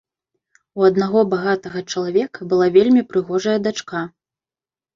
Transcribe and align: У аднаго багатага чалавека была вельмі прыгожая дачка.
У 0.79 0.85
аднаго 0.89 1.19
багатага 1.33 1.79
чалавека 1.93 2.49
была 2.55 2.71
вельмі 2.81 3.07
прыгожая 3.13 3.57
дачка. 3.69 4.05